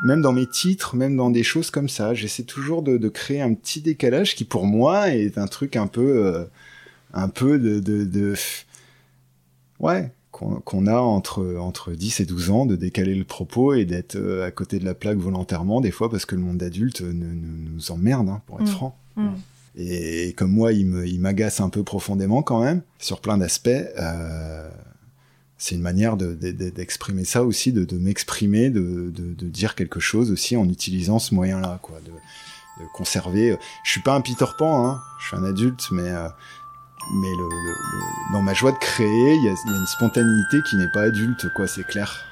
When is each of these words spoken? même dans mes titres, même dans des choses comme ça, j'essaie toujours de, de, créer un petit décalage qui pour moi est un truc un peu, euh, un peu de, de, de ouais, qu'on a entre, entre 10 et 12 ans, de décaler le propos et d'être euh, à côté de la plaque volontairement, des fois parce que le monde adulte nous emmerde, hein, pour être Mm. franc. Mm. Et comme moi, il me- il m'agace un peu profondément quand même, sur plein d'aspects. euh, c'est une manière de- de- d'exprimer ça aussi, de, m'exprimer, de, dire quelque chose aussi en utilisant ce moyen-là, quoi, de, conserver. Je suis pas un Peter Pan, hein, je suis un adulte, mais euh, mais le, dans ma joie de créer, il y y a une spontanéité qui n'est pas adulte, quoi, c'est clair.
même 0.00 0.22
dans 0.22 0.32
mes 0.32 0.46
titres, 0.46 0.94
même 0.96 1.16
dans 1.16 1.30
des 1.30 1.42
choses 1.42 1.70
comme 1.70 1.88
ça, 1.88 2.14
j'essaie 2.14 2.44
toujours 2.44 2.82
de, 2.82 2.96
de, 2.98 3.08
créer 3.08 3.40
un 3.40 3.54
petit 3.54 3.80
décalage 3.80 4.34
qui 4.36 4.44
pour 4.44 4.64
moi 4.66 5.10
est 5.14 5.38
un 5.38 5.46
truc 5.46 5.74
un 5.76 5.86
peu, 5.88 6.24
euh, 6.26 6.44
un 7.14 7.28
peu 7.28 7.58
de, 7.58 7.80
de, 7.80 8.04
de 8.04 8.34
ouais, 9.80 10.10
qu'on 10.30 10.86
a 10.86 10.98
entre, 11.00 11.56
entre 11.58 11.92
10 11.92 12.20
et 12.20 12.24
12 12.24 12.50
ans, 12.50 12.64
de 12.66 12.76
décaler 12.76 13.14
le 13.16 13.24
propos 13.24 13.74
et 13.74 13.84
d'être 13.84 14.14
euh, 14.16 14.46
à 14.46 14.50
côté 14.52 14.78
de 14.78 14.84
la 14.84 14.94
plaque 14.94 15.18
volontairement, 15.18 15.80
des 15.80 15.90
fois 15.90 16.08
parce 16.10 16.26
que 16.26 16.36
le 16.36 16.42
monde 16.42 16.62
adulte 16.62 17.00
nous 17.02 17.90
emmerde, 17.90 18.28
hein, 18.28 18.40
pour 18.46 18.60
être 18.60 18.68
Mm. 18.68 18.72
franc. 18.72 18.96
Mm. 19.16 19.28
Et 19.80 20.32
comme 20.36 20.50
moi, 20.52 20.72
il 20.72 20.86
me- 20.86 21.06
il 21.06 21.20
m'agace 21.20 21.60
un 21.60 21.68
peu 21.70 21.82
profondément 21.82 22.42
quand 22.42 22.62
même, 22.62 22.82
sur 22.98 23.20
plein 23.20 23.38
d'aspects. 23.38 23.68
euh, 23.68 24.67
c'est 25.58 25.74
une 25.74 25.82
manière 25.82 26.16
de- 26.16 26.34
de- 26.34 26.70
d'exprimer 26.70 27.24
ça 27.24 27.42
aussi, 27.42 27.72
de, 27.72 27.98
m'exprimer, 27.98 28.70
de, 28.70 29.10
dire 29.42 29.74
quelque 29.74 30.00
chose 30.00 30.30
aussi 30.30 30.56
en 30.56 30.68
utilisant 30.68 31.18
ce 31.18 31.34
moyen-là, 31.34 31.80
quoi, 31.82 32.00
de, 32.00 32.12
conserver. 32.94 33.58
Je 33.84 33.90
suis 33.90 34.00
pas 34.02 34.14
un 34.14 34.20
Peter 34.20 34.46
Pan, 34.56 34.86
hein, 34.86 35.00
je 35.20 35.26
suis 35.26 35.36
un 35.36 35.42
adulte, 35.44 35.88
mais 35.90 36.08
euh, 36.08 36.28
mais 37.14 37.28
le, 37.30 38.32
dans 38.32 38.42
ma 38.42 38.54
joie 38.54 38.70
de 38.72 38.78
créer, 38.78 39.34
il 39.34 39.42
y 39.42 39.46
y 39.46 39.48
a 39.48 39.52
une 39.52 39.86
spontanéité 39.86 40.58
qui 40.68 40.76
n'est 40.76 40.90
pas 40.92 41.02
adulte, 41.02 41.52
quoi, 41.54 41.66
c'est 41.66 41.84
clair. 41.84 42.24